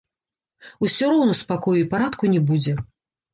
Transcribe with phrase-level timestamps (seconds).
[0.87, 2.73] Усё роўна спакою і парадку не будзе.